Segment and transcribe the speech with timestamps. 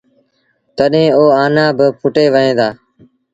[0.77, 2.67] تڏهيݩ او آنآ با ڦُٽي وهيݩ دآ۔